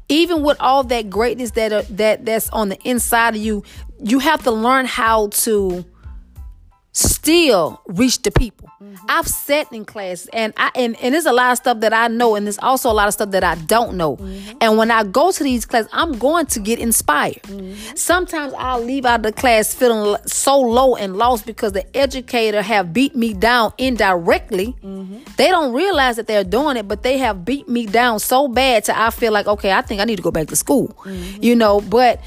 [0.07, 3.63] even with all that greatness that uh, that that's on the inside of you,
[4.03, 5.85] you have to learn how to
[6.93, 8.69] still reach the people.
[8.81, 9.05] Mm-hmm.
[9.07, 12.07] I've sat in classes and I and, and there's a lot of stuff that I
[12.07, 14.17] know and there's also a lot of stuff that I don't know.
[14.17, 14.57] Mm-hmm.
[14.59, 17.43] And when I go to these classes, I'm going to get inspired.
[17.43, 17.95] Mm-hmm.
[17.95, 22.91] Sometimes I'll leave out the class feeling so low and lost because the educator have
[22.91, 24.75] beat me down indirectly.
[24.83, 25.19] Mm-hmm.
[25.37, 28.83] They don't realize that they're doing it, but they have beat me down so bad
[28.85, 30.89] to I feel like, okay, I think I need to go back to school.
[31.05, 31.43] Mm-hmm.
[31.43, 32.19] You know, but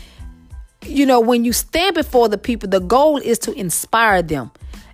[0.87, 4.51] you know, when you stand before the people, the goal is to inspire them.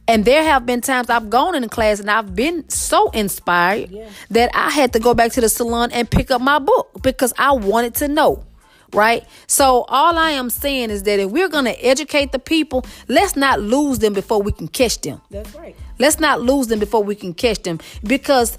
[0.08, 3.90] And there have been times I've gone in a class and I've been so inspired
[3.90, 4.08] yeah.
[4.30, 7.32] that I had to go back to the salon and pick up my book because
[7.38, 8.44] I wanted to know.
[8.92, 9.24] Right?
[9.46, 13.36] So, all I am saying is that if we're going to educate the people, let's
[13.36, 15.20] not lose them before we can catch them.
[15.30, 15.76] That's right.
[16.00, 18.58] Let's not lose them before we can catch them because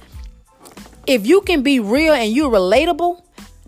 [1.06, 3.22] if you can be real and you're relatable,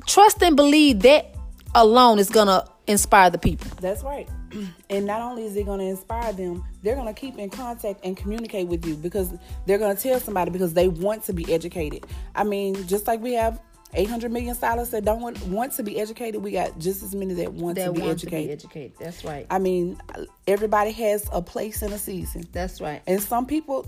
[0.06, 1.36] trust and believe that
[1.76, 3.70] alone is going to inspire the people.
[3.80, 4.30] That's right.
[4.90, 8.02] And not only is it going to inspire them, they're going to keep in contact
[8.04, 9.34] and communicate with you because
[9.66, 12.06] they're going to tell somebody because they want to be educated.
[12.36, 13.60] I mean, just like we have
[13.96, 17.34] 800 million stylists that don't want, want to be educated, we got just as many
[17.36, 18.60] that want, that to, be want educated.
[18.60, 18.92] to be educated.
[19.00, 19.48] That's right.
[19.50, 20.00] I mean,
[20.48, 22.48] everybody has a place in a season.
[22.52, 23.02] That's right.
[23.08, 23.88] And some people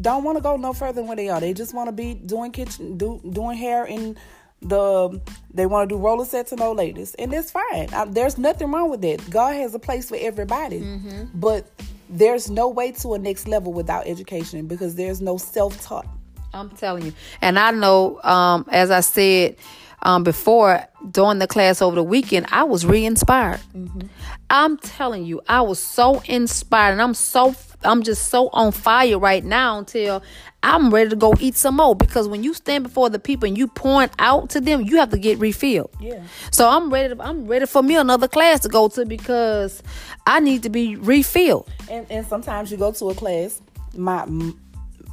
[0.00, 1.40] don't want to go no further than where they are.
[1.40, 4.16] They just want to be doing kitchen, do, doing hair in
[4.62, 5.20] the
[5.52, 7.88] they want to do roller sets and old ladies, and it's fine.
[7.92, 9.28] I, there's nothing wrong with that.
[9.30, 11.24] God has a place for everybody, mm-hmm.
[11.34, 11.70] but
[12.08, 16.06] there's no way to a next level without education because there's no self taught.
[16.52, 19.56] I'm telling you, and I know, um, as I said
[20.02, 23.60] um, before during the class over the weekend, I was re-inspired.
[23.74, 24.08] Mm-hmm.
[24.50, 29.18] I'm telling you, I was so inspired, and I'm so I'm just so on fire
[29.18, 30.22] right now until
[30.62, 33.56] I'm ready to go eat some more because when you stand before the people and
[33.56, 35.90] you point out to them, you have to get refilled.
[35.98, 36.22] Yeah.
[36.50, 37.14] So I'm ready.
[37.14, 39.82] To, I'm ready for me another class to go to because
[40.26, 41.70] I need to be refilled.
[41.88, 43.62] And and sometimes you go to a class.
[43.96, 44.26] My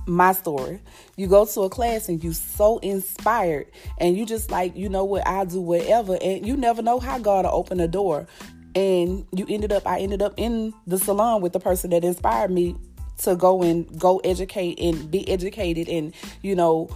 [0.06, 0.80] my story.
[1.16, 3.68] You go to a class and you so inspired
[3.98, 6.18] and you just like, you know what, I'll do whatever.
[6.22, 8.28] And you never know how God will open a door.
[8.78, 12.52] And you ended up, I ended up in the salon with the person that inspired
[12.52, 12.76] me
[13.24, 16.14] to go and go educate and be educated and
[16.44, 16.88] you know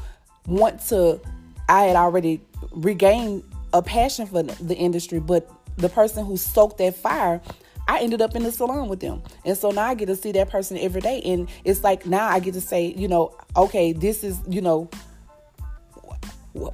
[0.45, 1.19] want to
[1.67, 2.39] i had already
[2.71, 7.41] regained a passion for the industry but the person who stoked that fire
[7.87, 9.21] I ended up in the salon with them.
[9.43, 11.19] And so now I get to see that person every day.
[11.25, 14.89] And it's like now I get to say, you know, okay, this is, you know,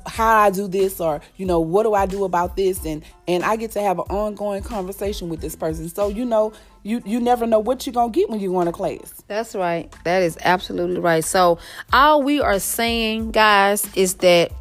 [0.08, 2.86] how I do this or you know what do I do about this?
[2.86, 5.90] And and I get to have an ongoing conversation with this person.
[5.90, 6.54] So you know
[6.84, 9.24] you you never know what you're gonna get when you go to class.
[9.28, 9.94] That's right.
[10.04, 11.24] That is absolutely right.
[11.24, 11.60] So
[11.94, 14.52] all we are saying guys is that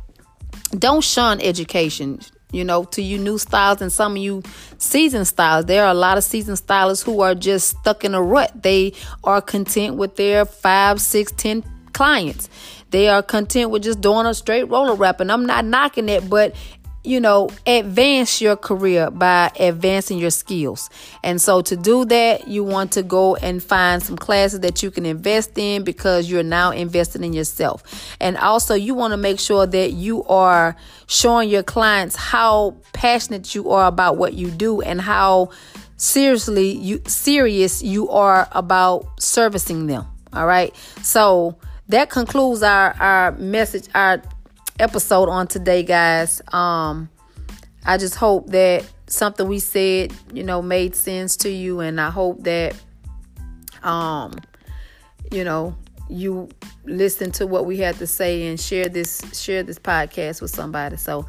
[0.79, 2.21] don't shun education
[2.53, 4.43] you know to you new styles and some of you
[4.79, 5.65] seasoned styles.
[5.65, 8.63] There are a lot of seasoned stylists who are just stuck in a rut.
[8.63, 8.93] They
[9.25, 12.51] are content with their five six ten clients
[12.97, 15.21] they are content with just doing a straight roller wrap.
[15.21, 16.57] And I'm not knocking it, but
[17.05, 20.89] you know, advance your career by advancing your skills.
[21.23, 24.91] And so to do that, you want to go and find some classes that you
[24.91, 28.17] can invest in because you're now investing in yourself.
[28.19, 30.75] And also you want to make sure that you are
[31.07, 35.51] showing your clients how passionate you are about what you do and how
[35.99, 40.07] seriously you serious you are about servicing them.
[40.33, 40.75] All right.
[41.03, 44.23] So that concludes our our message our
[44.79, 46.43] episode on today, guys.
[46.53, 47.09] Um,
[47.85, 52.11] I just hope that something we said, you know, made sense to you, and I
[52.11, 52.75] hope that,
[53.83, 54.35] um,
[55.31, 55.77] you know,
[56.09, 56.49] you
[56.85, 60.97] listen to what we had to say and share this share this podcast with somebody.
[60.97, 61.27] So,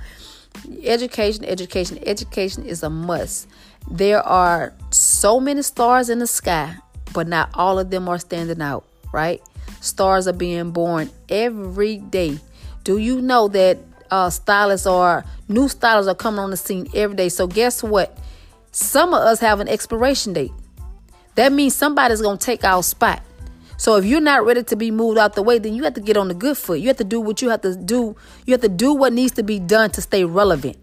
[0.84, 3.48] education, education, education is a must.
[3.90, 6.76] There are so many stars in the sky,
[7.14, 9.42] but not all of them are standing out, right?
[9.88, 12.40] Stars are being born every day.
[12.84, 13.80] Do you know that
[14.12, 17.30] uh, stylists are new stylists are coming on the scene every day?
[17.30, 18.18] So guess what?
[18.72, 20.52] Some of us have an expiration date.
[21.36, 23.22] That means somebody's gonna take our spot.
[23.78, 26.02] So if you're not ready to be moved out the way, then you have to
[26.02, 26.80] get on the good foot.
[26.80, 28.16] You have to do what you have to do.
[28.46, 30.78] You have to do what needs to be done to stay relevant.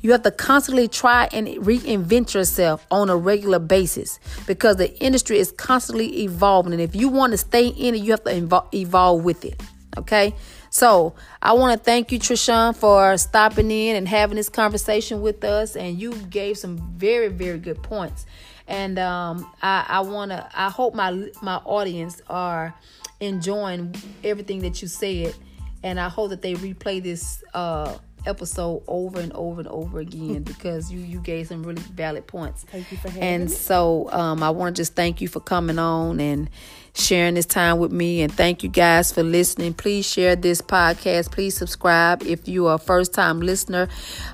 [0.00, 5.38] You have to constantly try and reinvent yourself on a regular basis because the industry
[5.38, 6.72] is constantly evolving.
[6.72, 9.60] And if you want to stay in it, you have to evolve with it.
[9.96, 10.34] Okay.
[10.70, 15.42] So I want to thank you, Trishan, for stopping in and having this conversation with
[15.42, 15.76] us.
[15.76, 18.26] And you gave some very, very good points.
[18.66, 20.46] And um, I, I want to.
[20.54, 22.74] I hope my my audience are
[23.18, 25.34] enjoying everything that you said,
[25.82, 27.96] and I hope that they replay this uh,
[28.28, 32.64] episode over and over and over again because you you gave some really valid points.
[32.64, 33.50] Thank you for having and me.
[33.50, 36.50] so um, I want to just thank you for coming on and
[36.94, 38.22] sharing this time with me.
[38.22, 39.74] And thank you guys for listening.
[39.74, 41.32] Please share this podcast.
[41.32, 43.88] Please subscribe if you are a first time listener.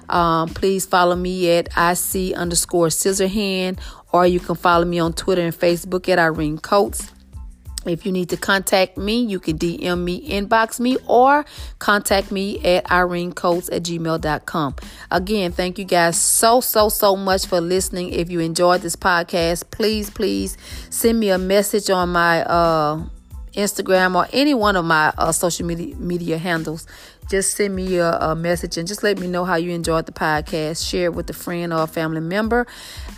[0.08, 3.78] Um, please follow me at IC underscore Scissorhand,
[4.12, 7.13] or you can follow me on Twitter and Facebook at Irene Coates.
[7.86, 11.44] If you need to contact me, you can DM me, inbox me, or
[11.78, 14.76] contact me at irenecoates at gmail.com.
[15.10, 18.12] Again, thank you guys so, so, so much for listening.
[18.12, 20.56] If you enjoyed this podcast, please, please
[20.90, 23.04] send me a message on my uh,
[23.54, 26.86] Instagram or any one of my uh, social media, media handles.
[27.30, 30.12] Just send me a, a, message and just let me know how you enjoyed the
[30.12, 30.86] podcast.
[30.86, 32.66] Share it with a friend or a family member.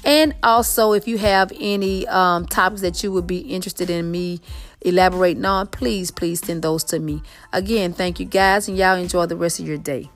[0.06, 4.40] And also, if you have any um, topics that you would be interested in me
[4.80, 7.22] elaborating on, please, please send those to me.
[7.52, 10.08] Again, thank you guys, and y'all enjoy the rest of your day.